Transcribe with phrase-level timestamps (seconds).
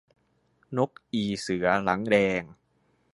[0.77, 2.43] นกอีเสือหลังแดง